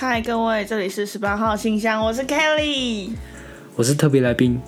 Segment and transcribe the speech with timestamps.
[0.00, 3.10] 嗨，各位，这里是十八号信箱，我是 Kelly。
[3.76, 4.58] 我是特别来宾。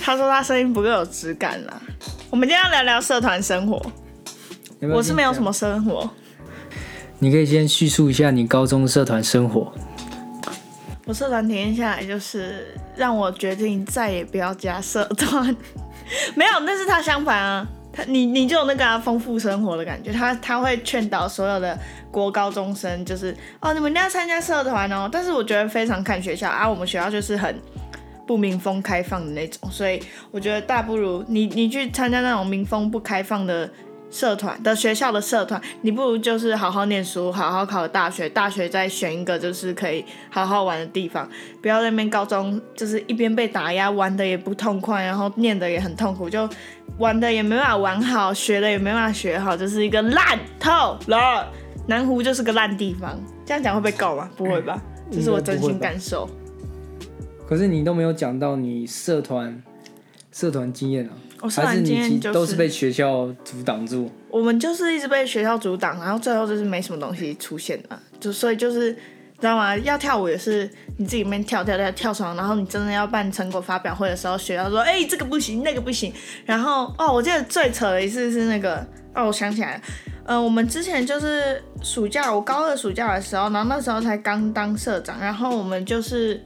[0.00, 1.82] 他说他声音不够有质感啦。
[2.30, 3.84] 我们今天要聊聊社团生活。
[4.78, 6.08] 要要我是没有什么生活，
[7.18, 9.72] 你可以先叙述一下你高中社团生活。
[11.06, 15.44] 我社团体验下来就是让我决定再也不要加社团。
[16.36, 20.12] 没有，那是他相反啊，他你你就有那个啊丰、富生活的感觉。
[20.12, 21.78] 他他会劝导所有的
[22.10, 25.08] 国高中生，就是哦，你们一定要参加社团哦。
[25.10, 27.54] 但是我觉得非常看学校啊，我们学校就是很
[28.26, 33.70] 不民风开放的那种，所以我觉得大不如你你去参加那种民风不开放的
[34.12, 41.28] 社团的学校的社团，你不如就是好好念书，好好考大学，大学再选一个就是可以好好玩的地方，
[41.60, 46.48] 不要在那边高中就是一边被打压，玩的也不痛快，然后念的也很痛苦，就
[46.98, 51.50] 玩的也没办法玩好，学的也没办法学好，就是一个烂透了。
[51.88, 54.30] 南湖就是个烂地方，这样讲会被告吗？
[54.36, 56.30] 不会吧，这是我真心感受。
[57.48, 59.60] 可是你都没有讲到你社团
[60.30, 61.10] 社团经验啊，
[61.42, 64.08] 我社还是你其团经验就都是被学校阻挡住？
[64.30, 68.98] 我们就是一直被学校阻挡，然后最后就是没什么东西出现了，就所以就是知
[69.40, 69.76] 道吗？
[69.78, 76.12] 要跳舞也是你自己面跳跳跳跳床，然后你真的要办成果发表会的时候，学校说哎、这个不行那个不行，
[76.46, 78.76] 然后哦我记得最扯的一次是那个
[79.14, 79.82] 哦我想起来了。
[80.24, 86.40] 呃，我们之前就是暑假，我高二暑假的时候，然后那时候才刚当社长，然后我们就是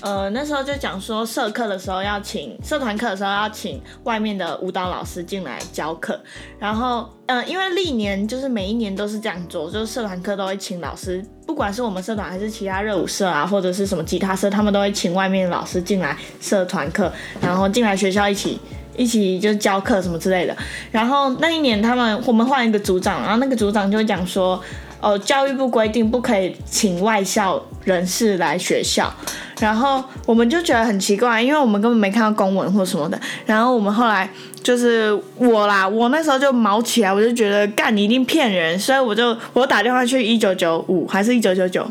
[0.00, 6.20] 呃，那时候就讲说社课的时候要请社团课的时候要请外面的舞蹈老师进来教课，
[6.58, 18.60] 然后嗯、呃，因为历年就是每一年都是这样做，就是社团课都会请老师，不管是我们社团还是其他热舞社啊，或者是什么吉他社，他们都会请外面的老师进来社团课，然后进来学校一起。
[18.96, 20.56] 一起就教课什么之类的，
[20.90, 24.60] 然后那一年他们我们换一个组长，然后那个组长就讲说，
[25.00, 29.12] 哦，教育部规定不可以请外校人士来学校，
[29.60, 33.18] 然后我们就觉得很奇怪，因为我们根本没看到公文或什么的。
[33.46, 34.28] 然后我们后来
[34.62, 41.86] 就是我啦，我那时候就毛起来，我就觉得干你一定骗人，所以我就我打电话去一九九五还是一九九九，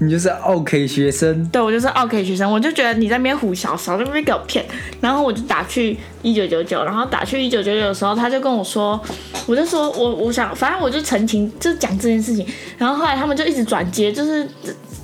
[0.00, 4.64] 你就是 OK 学生，对我就是 OK 学生，我就觉得你在那边胡小勺在那边给我骗，
[5.00, 9.00] 然后我就打去一九九九，然后打去一九九九的时候，他就跟我说，
[9.46, 12.46] 我就说我我想，反正我就澄清，就讲这件事情，
[12.76, 14.46] 然后后来他们就一直转接，就是。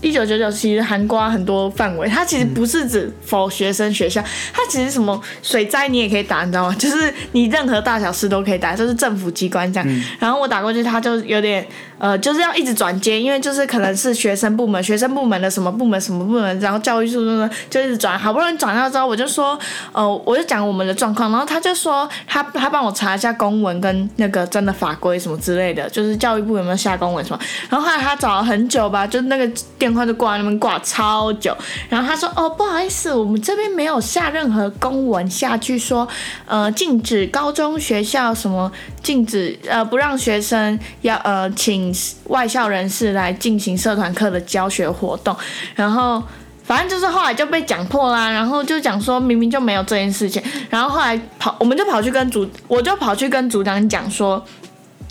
[0.04, 4.22] 一九九九其实涵盖很多范围，它其实不是指否学生学校，
[4.52, 6.76] 它其实什么水灾你也可以打，你知道吗？
[6.78, 10.02] 就是你任何大小事都可以打，就是政府机关这样。
[10.18, 11.66] 然后我打过去，他就有点
[11.98, 19.58] 呃，就是要一直转接，因为就是可能是学生部门、学生部门的什么部门、什么部门，然后教育处呢就一直转，好不容易转到之后，我就说
[19.92, 27.38] 呃，我就讲我们的状况，然后他就说他他帮我查一下公文跟那个真的法规什么之类的，就是教育部有没有下公文什么。
[27.70, 31.56] 然后后来他找了很久吧，就那个电话就挂在那边挂超久，
[31.88, 36.06] 然后他说哦不好意思，我们这边没有下任何公文下去说
[36.46, 38.70] 呃禁止高中学校什么
[39.04, 41.94] 禁止呃不让学生要呃请
[42.24, 45.36] 外校人士来进行社团课的教学活动，
[45.76, 46.20] 然后。
[46.66, 54.42] 反正就是后来就被讲破啦，然后就讲说明明就没有这件事情，然后后来跑，我们就跑去跟组，我就跑去跟组长讲说，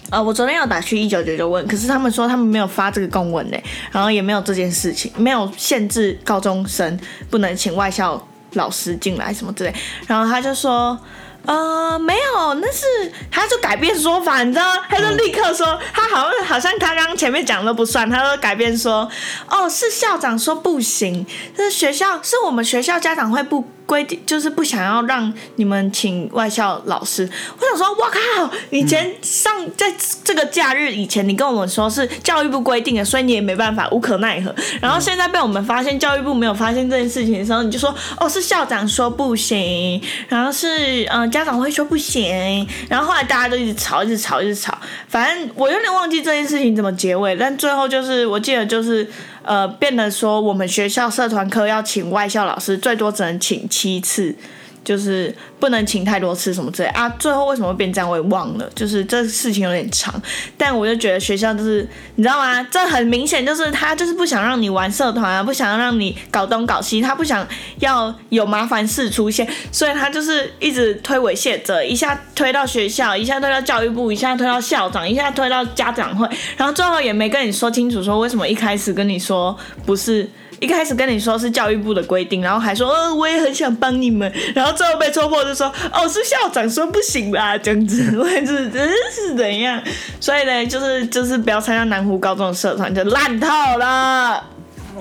[0.09, 3.57] 呃，我昨天有打去一九九九问，可是他们说他们没有发这个公文呢，
[3.91, 6.99] 然后也没有这件事情，没有限制高中生
[7.29, 8.19] 不能请外校
[8.53, 9.71] 老师进来什么之类，
[10.07, 10.97] 然后他就说。
[11.45, 12.85] 呃，没有，那是
[13.29, 19.09] 他就改变说法，你知道，他就立刻说，他好像好像他刚刚前面讲的不算，他说改变说，
[19.49, 27.29] 哦，是校长说不行，是学校是我们学校家长会不规定，就是不想要让你们请外校老师。
[27.59, 34.53] 我想说，我靠，以前上在这个假日以前，你跟我们说是教育部规定的，所以你也没办法，无可奈何。
[34.81, 44.77] 然后现在被我们发现教育部没有发现这件事情的时候，你就说，哦，是校长说不行，然后是嗯、呃家长会说不行，然后后来大家都一直吵，一直吵，一直吵。
[45.07, 49.07] 反正我有点忘记这件事情怎么结尾，但最后就是我记得就是
[49.43, 54.35] 呃，变得说我们学校社团课要请外校老师，最多只能请七次。
[54.83, 57.07] 就是不能请太多次什么之类啊。
[57.19, 58.69] 最后为什么会变这样，我也忘了。
[58.75, 60.13] 就是这事情有点长，
[60.57, 62.63] 但我就觉得学校就是你知道吗？
[62.71, 67.47] 这很明显就是他就是不想让你玩社团啊，不想让你搞东搞西，他不想
[67.79, 76.27] 要有麻烦事出现，所以他就是一直推诿卸责，一下推到学校，一下推到教育部，一下推到校长，一下推到家长会，
[76.57, 80.29] 然后最后也没跟你说清楚，说为什么一开始跟你说不是。
[80.63, 89.81] 一开始跟你说是教育部的规定，然后还说，呃，我也很想帮你们，然后最后被戳破就说，哦，是校长说不行啦，这样子， 我也是真是怎样？
[90.21, 94.41] 所以呢，就是就是不要参加南湖高中的社团，就烂透了。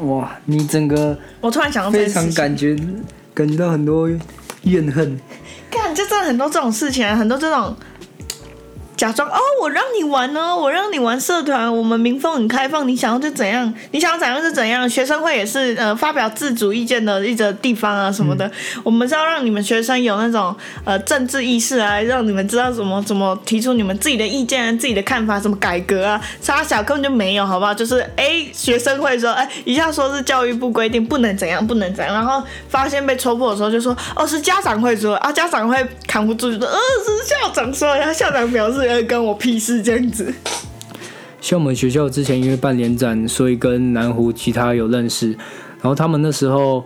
[0.02, 2.76] 哇，你整个我突然想到非常，感觉
[3.32, 4.08] 感觉到很多
[4.64, 5.20] 怨恨。
[5.70, 7.76] 看就真的很多这种事情，很多这种。
[8.96, 14.88] 假装哦，我让你玩哦，我让你玩社团，我们民风很开放，你想要就怎样，你想要怎样就怎样。
[14.88, 18.48] 学生会也是呃发表自主意见的一个地方啊什么的，
[18.84, 20.54] 我们是要让你们学生有那种
[20.84, 26.20] 呃政治意识啊，让你们知道怎么怎么提出你们自己的意见、啊、自己的看法，怎么改革啊。
[26.40, 27.74] 沙小根本就没有，好不好？
[27.74, 40.32] 就是哎，学生会说哎，一下说是教育部规定不能怎样不能怎样，然后发现被戳破的时候就说哦是家长会说啊，家长会扛不住就说呃是校长说，然后校长表示呃跟我屁事这样子。
[41.40, 45.30] 像我们学校之前因为办联展，所以跟南湖其他有认识，
[45.80, 46.84] 然后他们那时候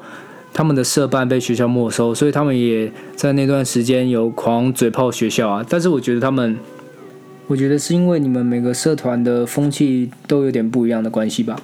[0.54, 5.66] 他们的社办被学校没收，所以他们也在那段时间有狂嘴炮学校啊。
[5.68, 6.56] 但是我觉得他们，
[7.48, 11.56] 我觉得是因为你们每个社团的风气都有点不一样的关系吧，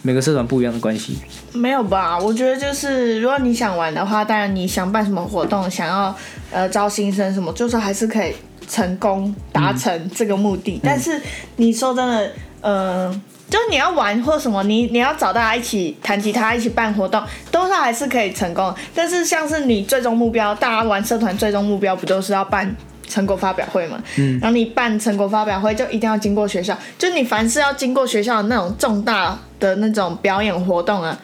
[0.00, 1.18] 每个社团不一样的关系。
[1.52, 2.18] 没有吧？
[2.18, 6.16] 我觉得就是，如果你想玩的话，当然你想办什么活动，想要
[6.50, 8.32] 呃招新生什么，就是还是可以
[8.72, 10.80] 成功达成这个目的。
[10.82, 11.20] 但是
[11.56, 12.32] 你说真的，
[12.62, 13.20] 呃，
[13.50, 18.74] 就是你要玩或什么，你你要找大家一起弹吉他，一起办活动，多少还是可以成功。
[18.94, 22.74] 但是像是你最终目标，大家玩社团最终目标不就是要办？
[23.08, 31.18] 成果发表会嘛，嗯，然后你办成果发表会就一定要经过学校，就你凡是要经过学校的那种重大的那种表演活动啊，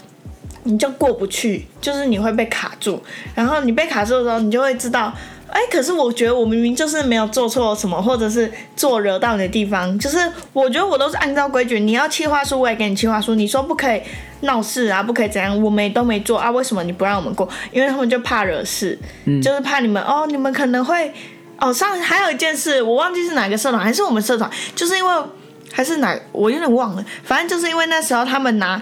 [0.64, 3.02] 你就过不去，就是你会被卡住。
[3.34, 5.10] 然后你被卡住的时候，你就会知道，
[5.50, 10.18] 哎，可是我觉得我明明就是没有做错什么，或者是做惹到你的地方，就是
[10.52, 14.00] 我觉得我都是按照规矩，你要企划书我也给你企划书，你说不可以
[14.42, 17.48] 闹事啊，不可以怎样，我们也都没做啊，为什么你不让我们过？
[17.72, 18.98] 因为他们就怕惹事，
[19.42, 21.12] 就是怕你们哦，你们可能会
[21.58, 25.14] 哦上还有一件事，我忘记是哪个社团，还是我们社团，就是因为
[25.72, 28.80] 还是哪我有点忘了，反正就是因为那时候他们拿。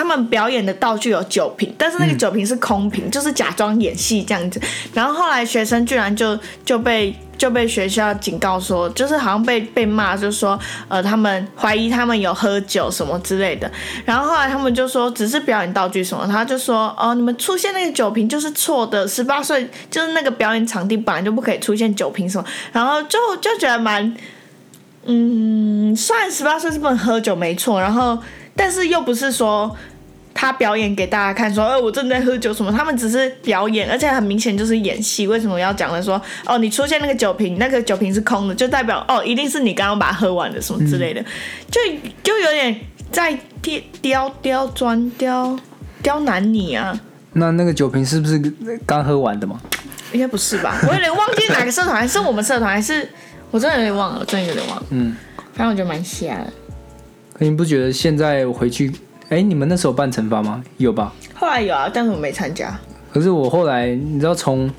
[0.00, 4.60] 他们表演的道具有酒瓶，但是那个酒瓶是空瓶，就是假装演戏这样子。
[4.92, 10.58] 然后后来学生居然就就被就被学校警告说，就是好像被被骂，就说
[10.88, 13.70] 呃他们怀疑他们有喝酒什么之类的。
[14.04, 22.44] 然后后来他们就说只是表演道具什么，他就说哦你们出现那个酒瓶就是错的，十八岁就是那个表演场地本来就不可以出现酒瓶什么。
[22.72, 24.14] 然后就就觉得蛮
[25.06, 28.18] 嗯，虽然十八岁是不能喝酒没错，然后。
[28.56, 29.74] 但是又不是说
[30.32, 32.72] 他表演给大家看，说，哎、我正在喝酒什么？
[32.72, 35.26] 他们只是表演，而且很明显就是演戏。
[35.26, 41.24] 为什么要讲的说，哦，你出现那个酒瓶，那个酒瓶是空的，就代表哦，一定是你刚刚把它喝完的，什么之类的，
[41.70, 41.80] 就
[42.22, 42.80] 就有点
[43.12, 45.58] 在刁刁刁钻刁
[46.02, 46.98] 刁难你啊。
[47.34, 48.40] 那那个酒瓶是不是
[48.86, 49.60] 刚喝完的吗？
[50.12, 50.78] 应该不是吧？
[50.88, 53.08] 我有点忘记哪个社团，还是我们社团，还是
[53.50, 54.86] 我真的有点忘了，我真的有点忘了。
[54.90, 55.16] 嗯，
[55.54, 56.52] 反正我觉得蛮瞎的。
[57.34, 58.92] 可你不觉得现在我回去，
[59.28, 60.62] 哎，你们那时候办惩罚吗？
[60.76, 61.12] 有吧？
[61.34, 62.78] 后来有啊，但是我没参加。
[63.12, 64.70] 可是我后来，你知道，从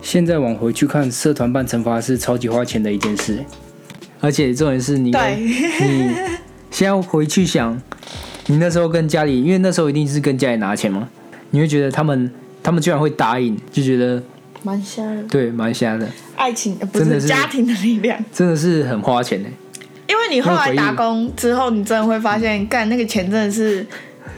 [0.00, 3.44] 现在往回去看，社团办惩罚是超级花钱的一件事，
[4.20, 6.10] 而且重点是你，你
[6.72, 7.78] 现在回去想，
[8.46, 11.06] 你那时候跟家里，因为那时候一定是跟家里拿钱嘛，
[11.50, 12.30] 你会觉得他们
[12.62, 14.22] 他们居然会答应，就觉得
[14.62, 15.22] 蛮瞎的。
[15.24, 19.48] 对蛮瞎的，爱情真的是是家庭的力量，真的是很花钱的。
[20.32, 23.86] 你后来打工之后，你真的会发现，干那个钱真的是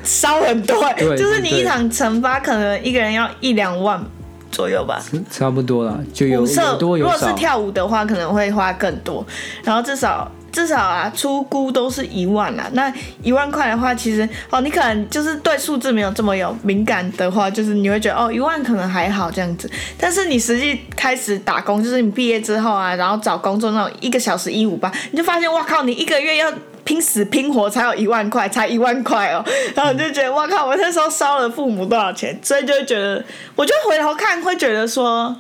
[0.03, 4.03] 烧很多、就是你一场惩罚可能一个人要一两万
[4.51, 5.03] 左右吧。
[5.31, 6.47] 差不多啦，就有
[6.79, 7.33] 多有如果是。
[7.35, 9.25] 跳舞的话，可能会花更多，
[9.63, 12.67] 然后至少至少啊，出估都是一万啦。
[12.73, 12.91] 那
[13.23, 19.69] 一万块的话，其实哦，你可能就是对数字没有这么有敏感的话，就是你会觉得哦，一万可能还好这样子。
[19.99, 26.51] 但是你实际开始打工，就是你毕业之后啊，然后找工作那种一个小时一五八，你就发现哇靠，你一个月要。
[26.85, 29.43] 拼死拼活才有一万块，才一万块哦，
[29.75, 33.25] 然后你就觉得哇靠，我那时候烧了父母多少钱，所以就会觉得，
[33.57, 35.35] 我就回头看会觉得说，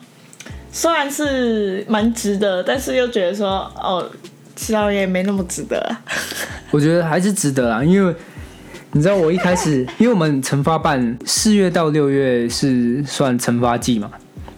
[0.72, 4.10] 虽然是蛮值得，但是又觉得说，哦，
[4.56, 6.00] 其实也没那么值得啊。
[6.70, 8.14] 我觉得还是值得啊，因为
[8.92, 14.10] 你知道我一开始， 因为我们惩罚办四月到六月是算惩罚季嘛，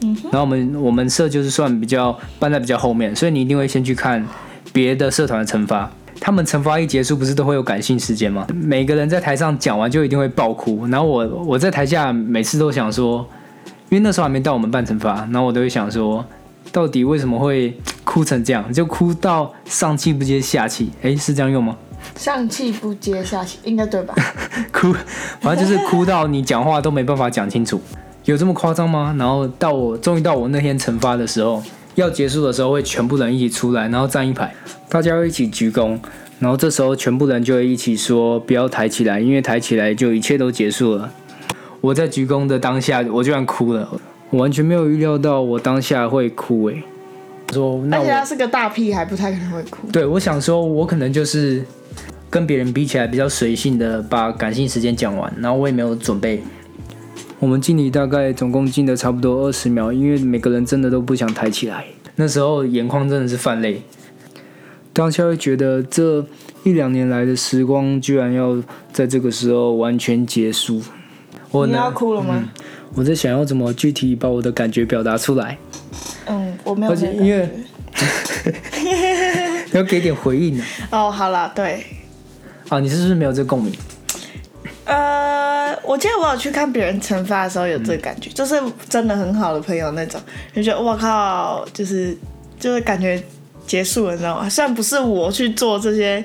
[0.02, 4.24] 嗯然后我们我们社就是算比较办在比较后面，所以你一定会先去看
[4.72, 5.90] 别的社团的惩罚。
[6.18, 8.46] 他们惩罚一结束，不是都会有感性时间吗？
[8.54, 13.26] 每个人在台上讲完就一定会爆哭，然后我我在台下每次都想说，
[13.90, 16.24] 因为那时候还没到我们办惩罚，然后我都会想说，
[16.72, 18.72] 到底为什么会哭成这样？
[18.72, 21.76] 就哭到上气不接下气，诶，是这样用吗？
[22.16, 24.14] 上气不接下气，应该对吧？
[24.72, 24.94] 哭，
[25.40, 27.80] 反正就是哭到你讲话都没办法讲清楚，
[28.24, 29.14] 有这么夸张吗？
[29.18, 31.62] 然后到我终于到我那天惩罚的时候，
[31.94, 34.54] 要结束的时候会全部人一起出来，然后站一排，
[34.88, 35.98] 大家会一起鞠躬，
[36.38, 41.10] 然后这时候全部人就会一起说不要抬起来，因为抬起来就一切都结束了。
[41.80, 43.88] 我在鞠躬的当下，我居然哭了，
[44.36, 46.82] 我完全没有预料到我当下会哭诶。
[47.54, 49.88] 说那我而且他是个大屁孩，不太可能会哭。
[49.90, 51.64] 对我想说，我可能就是
[52.28, 56.42] 跟别人比起来比较随性的把感性时间讲完，然后我也没有准备。
[57.38, 61.86] 我们敬礼大概总共敬了差不多二十秒，因为每个人真的都不想抬起来。
[62.16, 63.80] 那时候眼眶真的是泛泪，
[64.92, 66.22] 当下会觉得这
[66.62, 68.62] 一两年来的时光居然要
[68.92, 70.82] 在这个时候完全结束。
[71.52, 72.50] 我你呢要哭了吗？
[72.94, 75.58] 我在想要怎么具体把我的感觉表达出来，
[76.26, 77.48] 嗯，我没有而且因为
[79.72, 80.66] 要给点回应啊。
[80.90, 81.84] 哦，好了，对，
[82.68, 83.72] 啊，你是不是没有这个共鸣？
[84.84, 88.54] 呃，我记得我有去看别人惩罚的时候有这个感觉，就是
[88.88, 90.20] 真的很好的朋友那种，
[90.54, 92.16] 就觉得我靠，就是
[92.58, 93.20] 就是感觉
[93.66, 94.48] 结束了，你知道吗？
[94.48, 96.24] 虽然不是我去做这些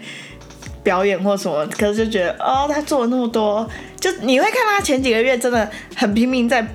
[0.84, 3.70] 表演或什么，可是就觉得哦，他做了那么多，
[4.00, 6.66] 就你会看他前几个月真的很拼命在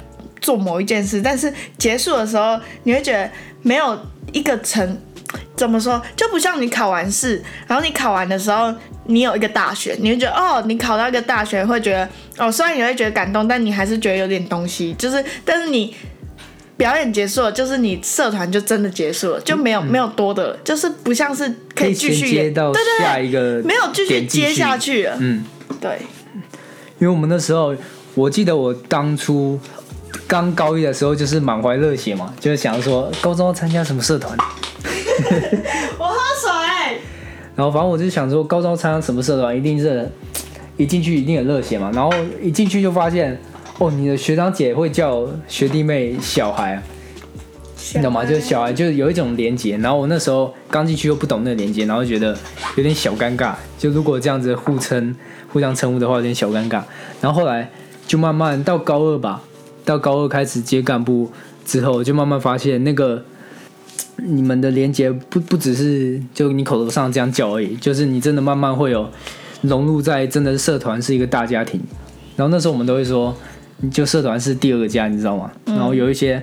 [0.41, 3.31] 做某一件事，但是结束的时候，你会觉得
[3.63, 3.99] 没有
[4.33, 4.99] 一个成。
[5.57, 6.01] 怎么说？
[6.15, 8.73] 就不像你考完试，然后你考完的时候，
[9.07, 12.09] 你有一个大学，你会觉得哦，你考到一个大学，会觉得
[12.39, 14.95] 哦，虽然你会觉得感动，但你还是觉得有点东西。
[14.95, 15.95] 就是，但是你
[16.77, 25.17] 表演结束了，就是你社团就真的结束了，就没有、没有多的了，就是不像是可以继衔续演，接到下一个对，没有继续接下去了。
[25.19, 25.45] 嗯，
[25.81, 25.99] 对，
[26.99, 27.75] 因为我们那时候，
[28.15, 29.59] 我记得我当初
[30.27, 34.37] 刚高一的时候，就是满怀热血嘛，就是想说高中要参加什么社团，
[35.99, 36.99] 我喝水。
[37.57, 40.07] 然后反正我就想说高中要参加什么社团，一定是
[40.77, 43.41] 一进去一定很热血嘛，然后一进去就发现，
[43.79, 46.83] 哦，你的学长姐会叫学弟妹小孩啊，
[47.95, 48.25] 你懂吗？
[48.25, 52.35] 就是小孩就是有一种连结，然后我那时候刚进去又不懂那个连接，然后觉得
[52.77, 53.55] 有点小尴尬。
[53.79, 55.15] 就如果这样子互称、
[55.53, 56.83] 互相称呼的话，有点小尴尬。
[57.21, 57.71] 然后后来
[58.07, 59.43] 就慢慢到高二吧，
[59.85, 61.31] 到高二开始接干部
[61.67, 63.23] 之后，就慢慢发现那个
[64.17, 69.07] 你们的连接不不只是就你口头上这样叫而已，就是你真的慢慢会有
[69.61, 71.79] 融入在真的是社团是一个大家庭。
[72.37, 73.35] 然后那时候我们都会说，
[73.91, 75.51] 就社团是第二个家，你知道吗？
[75.67, 76.43] 然后有一些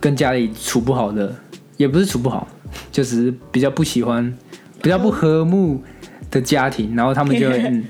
[0.00, 1.34] 跟家里处不好的，
[1.76, 2.46] 也不是处不好，
[2.90, 4.32] 就只是比较不喜欢、
[4.80, 5.82] 比较不和睦
[6.30, 7.84] 的家庭，然后他们就会 嗯，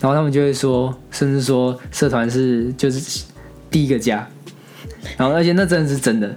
[0.00, 3.24] 然后他们就会说，甚至说社团是就是
[3.70, 4.28] 第一个家，
[5.16, 6.36] 然后而且那真的是真的，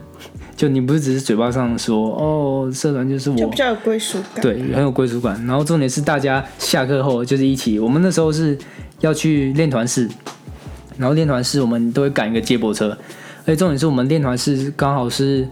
[0.55, 4.41] 就你不是只是嘴巴上说哦，社团就是我就比，较有归属感。
[4.41, 5.45] 对，很有归属感。
[5.45, 8.57] 然后重点是大家下课后就是一起，我们那时候是
[9.01, 10.09] 要去练团室，
[10.99, 12.89] 然后练团室我们都会赶一个接驳车，
[13.45, 15.47] 而且重点是我们练团室刚好是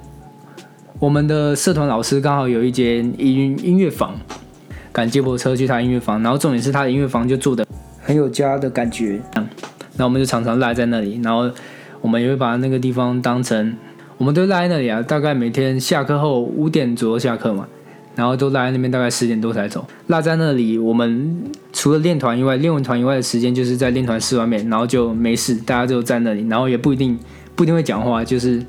[1.00, 4.20] 我们的社团老师刚好有一间音音乐房，
[4.92, 7.66] 赶接驳车去他音乐房，然后重点是他的音乐房就做的
[8.04, 11.50] 很有家的感觉，然后我们就常常赖在那里，然后
[12.01, 13.74] 我们也会把那个地方当成，
[14.18, 17.68] 我们都赖在那里啊，大概每天下课后五点左右下课嘛，
[18.17, 19.86] 然后都赖在那边，大概十点多才走。
[20.07, 21.39] 赖在那里，我们
[21.71, 27.17] 除了练团以外，练完团以外的时间就是在练团室外面，然后就没事，大家就在那里，然后也不一定
[27.55, 28.59] 不一定会讲话，就是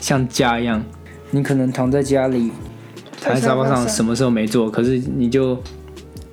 [0.00, 0.82] 像家一样。
[1.30, 2.50] 你可能躺在家里，
[3.22, 5.56] 躺在沙发上，什么事都没做，可是你就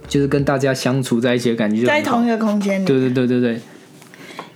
[0.07, 2.85] 就是跟大家相处在一起的感觉在同一个空间里。
[2.85, 3.61] 对对对对对，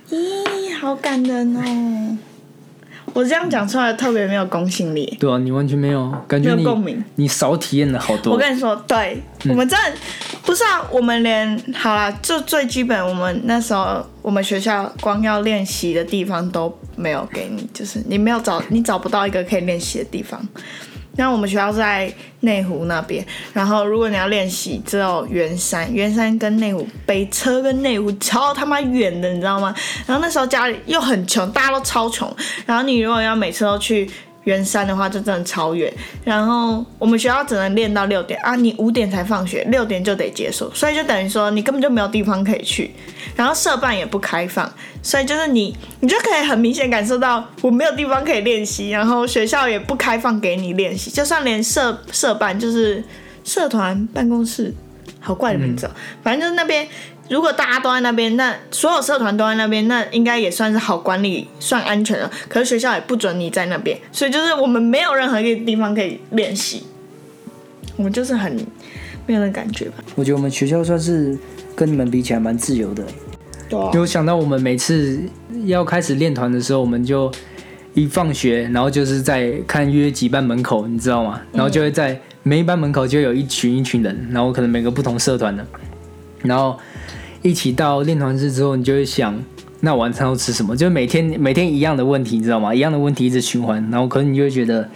[0.09, 2.17] 咦，好感人哦！
[3.17, 7.03] 我这样讲出来特别没有公信力，对啊，你完全没有感觉你没有共鸣。
[7.15, 8.33] 你少体验了好多。
[8.33, 9.19] 我跟你说，对、
[9.49, 9.97] 我们真的
[10.43, 20.39] 不是啊，我们连好啦，就最基本，我们那时候我们学校光要练习的地方都没有给你，就是你没有找你找不到一个可以练习的地方。
[21.17, 22.09] 那我们学校在
[22.41, 29.75] 内湖那边，然后如果你要练习，只有圆山，圆山跟内湖北车跟内湖超他妈远的，你知道吗？
[30.05, 32.33] 然后那时候家里又很穷，大家都超穷，
[32.65, 34.09] 然后你如果要每次都去
[34.43, 35.91] 圆山的话，就真的超远。
[36.23, 42.91] 然后我们学校只能练到六点啊，你五点才放学，六点就得结束，所以就等于说你根本就没有地方可以去。
[43.37, 44.69] 然后社办也不开放，
[45.01, 53.01] 所以就是你，你就可以很明显感受到我没有地方可以练习，然后学校也不开放给你练习，就算连社社办就是
[53.45, 54.73] 社团办公室，
[55.21, 55.91] 好怪的名字、哦，
[56.21, 56.85] 反正就是那边。
[57.29, 62.31] 如果大家都在那边，那所有社团都在那边，那应该也算是好管理，算安全了。
[62.47, 66.83] 可是学校也不准你在那边，所以就是我们没有任何一个地方可以练习，
[67.97, 68.55] 我们就是很
[69.25, 69.95] 没有那感觉吧。
[70.15, 71.37] 我觉得我们学校算是
[71.75, 73.03] 跟你们比起来蛮自由的。
[73.69, 75.19] 对啊有想到我们每次
[75.65, 77.31] 要开始练团的时候，我们就
[77.93, 81.41] 一放学，然后就是在看约几班门口，你知道吗？
[81.51, 85.65] 然后就会在每一班门口就有一群一群人，然后可能每个不同社团的，
[86.43, 86.77] 然后
[87.41, 89.37] 一起到练团室之后，你就会想，
[89.81, 90.75] 那晚餐要吃什么？
[90.75, 92.73] 就每天每天一样的问题，你知道吗？
[92.73, 94.87] 一样的问题一直循环，然后可能你就会觉得，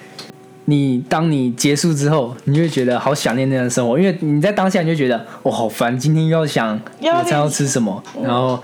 [0.71, 8.57] 你当你结束之后，你就会觉得好想念那样的生活，因为你在当下你就觉得，哦，好烦，今天又要想要晚餐要吃什么，然后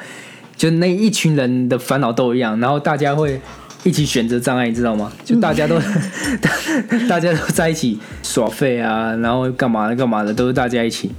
[0.55, 3.39] 就那一群人的烦恼都一样，然后大家会。
[3.83, 5.09] 一起选择障碍，你知道吗？
[5.23, 5.79] 就大家都，
[7.07, 11.11] 大家都在一起耍废啊，然后干嘛的干嘛的，都是大家一起。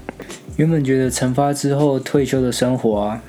[0.57, 3.23] 原本觉得惩罚之后退休的生活啊，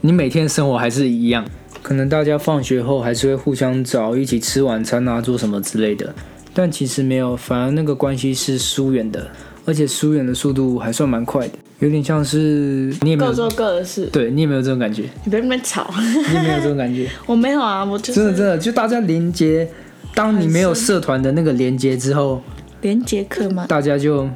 [0.00, 1.44] 你每天生活还是一样，
[1.82, 6.14] 可能大家放学后还是会互相找一起吃晚餐啊，做什么之类的。
[6.60, 9.26] 但其实没有，反而那个关系是疏远的，
[9.64, 11.54] 而且疏远的速度还算蛮快的。
[11.78, 15.04] 有点像是你也没有各做各的事，对你有没有这种感觉？
[15.24, 15.90] 你别那边吵。
[15.96, 17.08] 你有没有这种感觉？
[17.24, 19.66] 我没有啊，我就是真的真的，就大家连接，
[20.14, 22.42] 当你没有社团的那个连接之后，
[22.82, 23.64] 连接课吗？
[23.66, 24.28] 大家就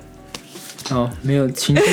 [0.88, 1.82] 哦没有情绪。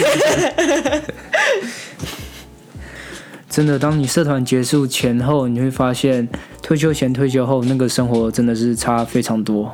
[3.50, 6.29] 真的，当你社团结束前后，你会发现
[6.63, 9.69] 退休前、退休后那个生活真的是差非常多。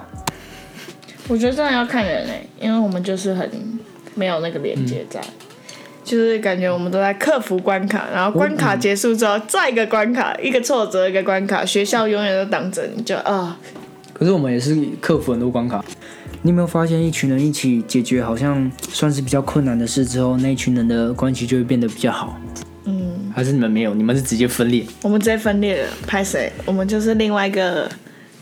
[1.27, 3.49] 我觉得真的要看人诶，因为我们就是很
[4.15, 5.21] 没有那个连接在。
[6.03, 13.59] 就是感觉我们都在克服关卡，然后关卡结束之后，再一个关卡，一个挫折，一个关卡，学校永远都挡着你，就啊。
[14.13, 15.83] 可是我们也是克服很多关卡。
[16.43, 22.39] 你有没有发现，一群人一起解决好像算是比较困难的事之后，那一群人的关系就会变得比较好？
[22.85, 23.29] 嗯。
[23.35, 23.93] 还是你们没有？
[23.93, 24.85] 你们是直接分裂？
[25.01, 25.89] 我们直接分裂了。
[26.07, 26.49] 拍谁？
[26.63, 27.89] 我们就是另外一个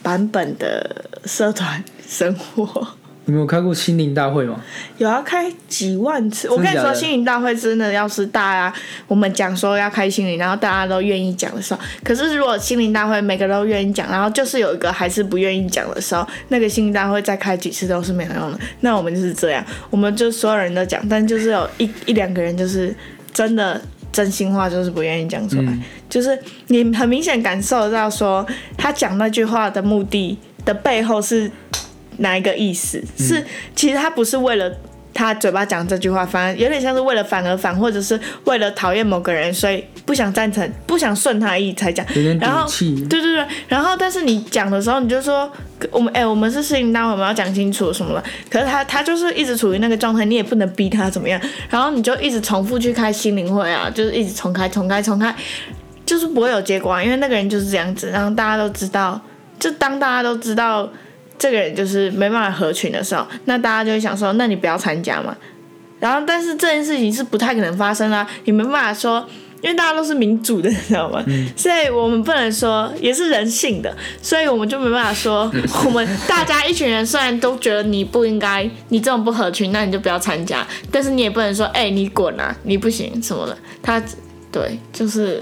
[0.04, 1.84] 版本的社团
[2.15, 2.88] 生活。
[3.27, 4.55] 你们有开过心灵大会吗？
[5.00, 6.48] 有要开几万次。
[6.48, 18.60] 我跟你说，心灵大会真的要是大家我们讲说要开心灵，然后大家都愿意讲的时候，可是如果心灵大会每个都愿意讲，然后就是有一个还是不愿意讲的时候，那个心灵大会再开几次都是没有用的。
[18.82, 22.95] 那我们就是这样，我们就所有人都讲，但就是有一一两个人就是
[23.34, 25.75] 真的真心话就是不愿意讲出来，
[26.08, 28.45] 就是你很明显感受到说
[28.78, 31.51] 他讲那句话的目的的背后是。
[32.17, 33.43] 哪一个意思是？
[33.75, 34.71] 其实他不是为了
[35.13, 42.06] 他嘴巴讲这句话，反而有点像是为了反而反，或者是为了讨厌某个人，所以不想赞成，不想顺他意才讲。
[42.39, 42.67] 然后，
[43.08, 45.49] 对对对，然后但是你讲的时候，你就说
[45.89, 48.23] 我们哎，我们是事情单位，我们要讲清楚什么了。
[48.49, 51.39] 可是他他就是一直处于那个状态，你也不能逼他怎么样。
[51.69, 55.34] 然后你就一直重复去开心灵会啊，就是一直重开、重开、重开，
[56.06, 58.10] 就是不会有结果啊，因为那个人就是这样子。
[58.10, 59.21] 然后大家都知道，
[59.58, 60.89] 就当大家都知道。
[61.38, 65.36] 这个人就是没办法合群的时候，那大家就会想说，那你不要参加嘛。
[66.00, 69.26] 然后，但是这件事情是不太可能发生啦，你没办法说，
[69.62, 71.24] 因为大家都是民主的，你知道吗？
[71.56, 75.52] 所以我们不能说，也是人性的，所以我们就没办法说，
[75.86, 80.65] 我们大家一群人虽然都觉得你不应该，你这种不合群，那你就不要参加。
[80.91, 83.58] 但是你也不能说，哎，你滚啊，你不行什么的。
[83.82, 84.02] 他，
[84.52, 85.41] 对，就是。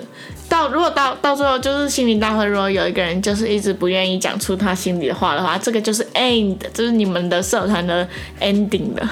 [0.53, 8.07] 到如果到到最后就是心灵大会，如果有一个人就是一直不愿意讲出他心里的话的话，这个就是 end，就是你们的社团的
[8.39, 9.09] ending 了。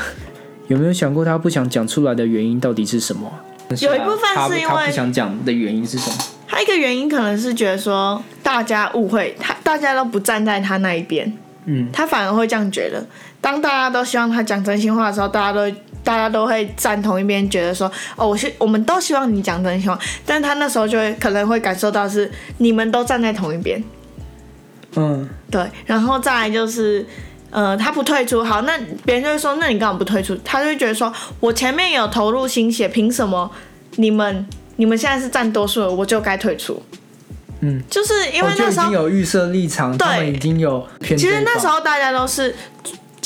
[0.67, 3.27] 有没有想过他不想讲出来的原因到底是什么？
[3.79, 6.17] 有一部分是因为他不想讲的原因是什么？
[6.47, 13.03] 他一个原因可能是觉得说大家误会他，大家都不站在他那一边，嗯，他反而会这样觉得。
[13.41, 15.75] 当大家都希望他讲真心话的时候，大家都。
[16.03, 23.83] 大家都会站同一边，觉得说，哦，我是我们都希望你讲真心话，但他那时候就会可能会感受到是你们都站在同一边，
[24.95, 27.05] 嗯，对，然后再来就是，
[27.51, 28.75] 呃，他不退出，好，那
[29.05, 30.35] 别人就会说，那你干嘛不退出？
[30.43, 33.51] 他就会觉得说，我前面有投入心血，凭什么
[33.97, 36.81] 你们你们现在是占多数了，我就该退出？
[37.59, 41.15] 嗯，就是因为那时候已经有预设立场，对，已经有偏。
[41.15, 42.55] 其实那时候大家都是，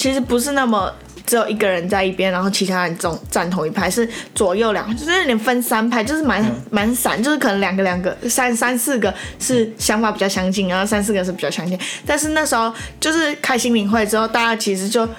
[0.06, 0.94] 其实不是那么。
[1.26, 11.76] 只有一个人在一边，然后其他人总站同一派，是左右两，就是连分三派，就是蛮蛮散，就是可能两个两个三三四个是想法比较相近，然后三四个是比较相近。
[12.06, 15.10] 但是那时候就是开心灵会之后，大家其实就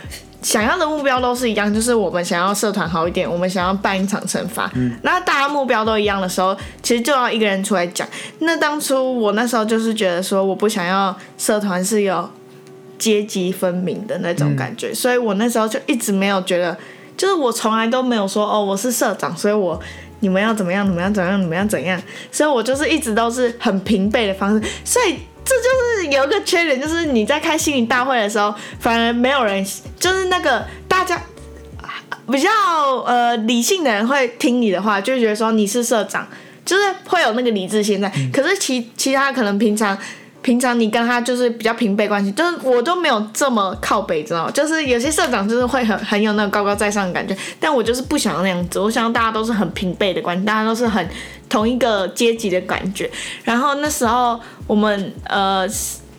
[0.42, 4.70] 想要的目标都是一样，就是我们想要社团好一点，我们想要办一场惩罚。
[4.76, 8.06] 嗯，那大家目标都一样的时候，其实就要一个人出来讲。
[8.38, 12.30] 那当初我那时候就是觉得说，我不想要社团是有。
[12.98, 16.76] 阶级分明的那种感觉，所以我那时候就一直没有觉得，
[17.16, 19.80] 就是我从来都没有说哦，我是社长，所以我
[20.20, 29.64] 你们要怎么样，怎么样，怎么样，怎么样，怎样，所以我就是一直都是很平辈的方式，所以这就是有一个缺点，就是你在开心理大会的时候，反而没有人，
[29.98, 31.20] 就是那个大家
[32.30, 32.50] 比较
[33.04, 36.26] 呃理性的人会听你的话，就觉得说你是社长，
[36.64, 39.96] 就是会有那个理智心在，可是其其他可能平常。
[40.46, 44.50] 平常你跟他就是比较平辈关系，就是我都没有这么靠北，知道吗？
[44.52, 51.04] 就是有些社长就是会很很有那种高高在上的感觉，但我就是不想要那样子，我想要大家都是很平辈的关系，大家都是很
[51.48, 53.10] 同一个阶级的感觉。
[53.42, 55.66] 然后那时候我们呃，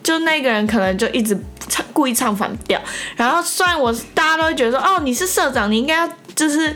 [0.03, 2.81] 就那个人可能就一直唱故意唱反调，
[3.15, 6.75] 然后虽然我大家都会觉得说，哦，你是社长，你应该要就是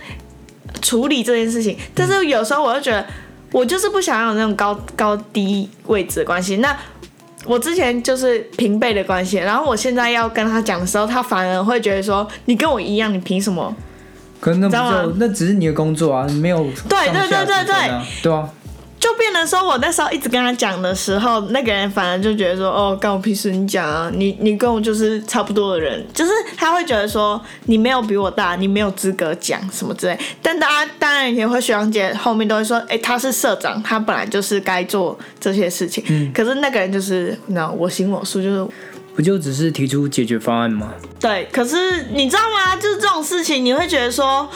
[0.82, 3.06] 处理这件事情，但是有时候我就觉得。
[3.54, 6.56] 我就是不想要有那种高高低位置的关系。
[6.56, 6.74] 那
[7.46, 13.76] 我之前就是平辈的关系，然后我现在要跟他讲的时候，他反而会觉得说：“你跟我一样，你凭什么？”
[14.40, 16.58] 可能那不就那只是你的工作啊，没有
[16.90, 18.50] 对对对对对对啊。
[19.02, 30.16] 就变得说，我那时候一直跟他讲的时候，那个人反而就觉得说，哦，干我屁事，你讲啊，你你跟我就是差不多的人，就是他会觉得说，你没有比我大，你没有资格讲什么之类。
[30.40, 36.04] 但大家当然也会学长姐后面都会说，哎，他是社长，他本来就是该做这些事情。
[36.08, 36.32] 嗯。
[36.32, 38.72] 可是那个人就是，你知道，我行我素，就是
[39.16, 40.94] 不就只是提出解决方案吗？
[41.20, 41.50] 对。
[41.52, 42.76] 可是你知道吗？
[42.76, 44.48] 就是这种事情，你会觉得说。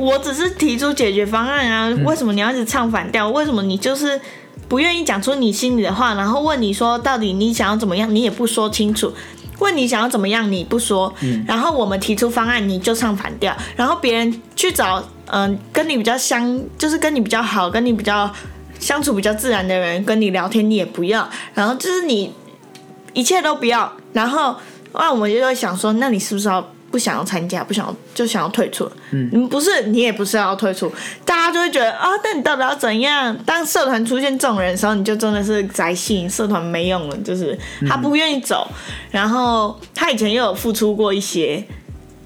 [0.00, 3.28] 我只是提出解决方案啊，为什么你要一直唱反调？
[3.28, 4.18] 为什么你就是
[4.66, 6.14] 不愿意讲出你心里的话？
[6.14, 9.12] 然后问你说到底你想要怎么样，你也不说清楚。
[9.58, 11.12] 问你想要怎么样，你不说。
[11.46, 13.54] 然后我们提出方案，你就唱反调。
[13.76, 18.32] 然后别人去找嗯跟你比较相，就是跟你比较好，跟你比较
[18.78, 21.28] 相处比较自然的人跟你聊天，你也不要。
[21.52, 22.32] 然后就是你
[23.12, 23.92] 一切都不要。
[24.14, 24.56] 然后
[24.94, 26.66] 那我们就会想说，那你是不是要？
[26.90, 28.90] 不想要参加，不想要就想要退出。
[29.12, 30.92] 嗯，不是你也不是要退出，
[31.24, 33.36] 大家就会觉得啊，那你到底要怎样？
[33.46, 37.16] 当社团出现这种人的时候，你就真的是宅性，社团没用了。
[37.18, 37.56] 就是
[37.88, 38.66] 他不愿意走，
[39.10, 41.64] 然后他以前又有付出过一些，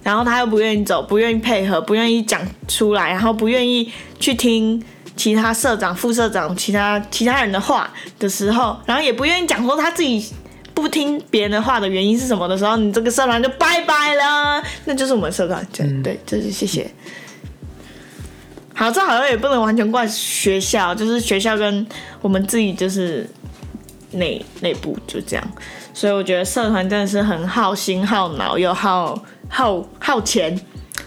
[0.03, 4.83] 然后他又不愿意走，不愿意配合，不愿意讲出来，然后不愿意去听
[5.14, 10.24] 其他社长、副社长、其他其他人的话的时候，然后也不愿意讲说他自己。
[10.74, 14.62] 不听别人的话的原因是什么的时候，你这个社团就拜拜了。
[14.84, 16.90] 那就是我们社团，对对，这是谢谢。
[18.74, 21.87] 好，这好像也不能完全怪学校，就是学校跟
[22.20, 23.24] 我们自己就是
[24.10, 25.52] 内内部就这样。
[25.92, 29.16] 所以我觉得社团真的是很耗心耗脑又耗
[29.48, 30.60] 耗耗钱，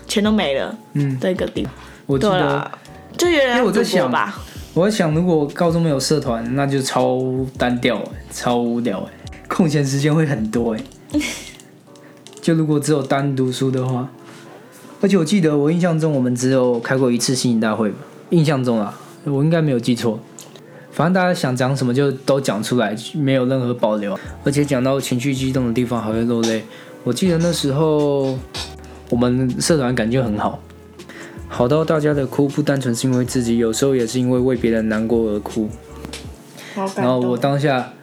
[0.07, 0.73] 钱都没了。
[0.93, 1.73] 嗯，的一个地方。
[2.05, 2.71] 我记得，
[3.17, 4.33] 就有人我在想吧，
[4.73, 7.21] 我在想，如果高中没有社团，那就超
[7.57, 8.01] 单调，
[8.31, 9.16] 超无聊哎。
[9.57, 10.83] 空闲时间会很多哎，
[12.39, 14.07] 就如果只有单读书的话，
[15.01, 17.97] 而且我记得我印象中我们只有开过一次新闻大会吧，
[18.29, 20.19] 印象中啊，我应该没有记错。
[20.91, 26.63] 反正大家想讲什么就都讲出来，没有任何保留，而且讲到情绪激动的地方还会落泪。
[27.03, 28.37] 我记得那时候
[29.09, 30.59] 我们社团感觉很好，
[31.47, 35.67] 好到大家的哭不单纯是因为自己，有时候也是因为为别人难过而哭。
[36.95, 37.93] 然后我当下。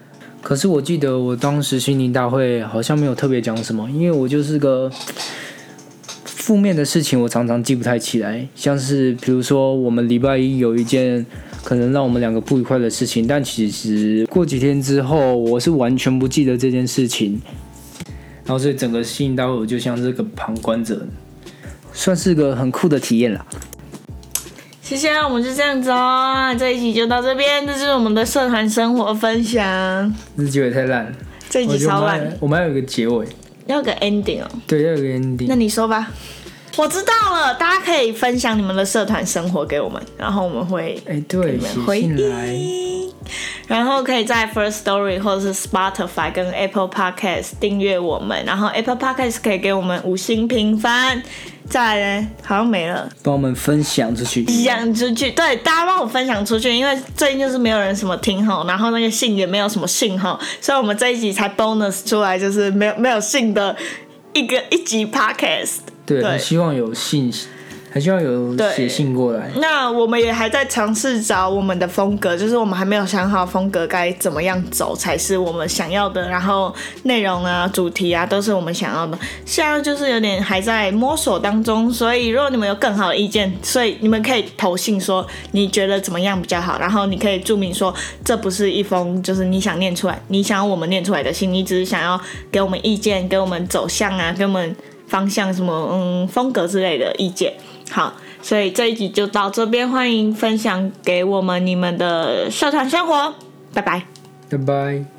[0.44, 4.92] 可是我记得我当时心灵大会好像没有特别讲什么，因为我就是个
[6.22, 8.46] 负面的事情，我常常记不太起来。
[8.54, 11.24] 像是比如说我们礼拜一有一件
[11.64, 17.40] 可能让我们两个不愉快的事情，但其实过几天之后，我是完全不记得这件事情。
[18.44, 21.06] 然后所以整个心灵大会我就像是个旁观者，
[21.94, 23.46] 算是个很酷的体验啦。
[24.84, 30.14] 谢谢，我们就这样子哦，这一集就到这边，这是我们的社团生活分享。
[30.36, 31.12] 这结尾太烂了，
[31.48, 32.36] 这一集超烂。
[32.38, 33.26] 我们要有一个结尾，
[33.66, 34.50] 要个 ending 哦。
[34.66, 35.46] 对，要有个 ending。
[35.48, 36.10] 那你说吧。
[36.76, 43.12] 我知道了，大家可以分享你们的社团生活给我们，然后我们会哎对回应。
[43.66, 51.22] 然后可以在 First Story 或者是 Spotify 跟 Apple Podcast 订阅我们，然后 Apple Podcast 可以给我们五星评分。
[51.70, 53.08] 再来呢，好像没了。
[53.22, 63.74] 帮我们分享出去，分享出去，对，大家帮我分享出去，因为最近就是没有人什么听吼，然后那个信也没有什么信号，所以我们这一集才 bonus 出来，就是没有没有信的
[64.34, 65.78] 一个一集 podcast。
[66.06, 67.32] 对，希望有信。
[67.94, 69.48] 还希望有写信过来。
[69.58, 76.28] 那我们也还在尝试找我们的风格，就是我们还没有想好风格该怎么样走才是我们想要的。
[76.28, 79.16] 然后内容啊、主题啊，都是我们想要的。
[79.46, 86.76] 现在就是有点还在摸索当中，所以如果你们有更好的意见，所以你们可以投信说你觉得怎么样比较好。
[86.80, 94.74] 然后你可以注明说这不是一封就是你想念出来、你想要我们念出来的信，你只是想要给我们意见、给我们走向啊、给我们
[95.14, 97.54] 方向什么嗯风格之类的意见。
[97.88, 103.32] 好，所以这一集就到这边，欢迎分享给我们你们的社团生活，
[103.72, 104.02] 拜拜，
[104.50, 105.13] 拜拜。